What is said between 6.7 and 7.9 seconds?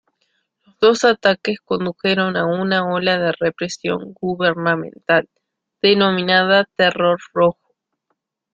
Terror rojo.